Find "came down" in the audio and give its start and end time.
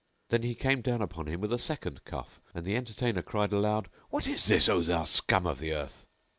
0.55-1.03